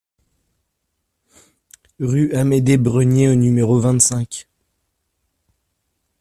Rue 1.99 2.33
Amédée 2.33 2.77
Brenier 2.77 3.29
au 3.29 3.35
numéro 3.35 3.79
vingt-cinq 3.79 4.47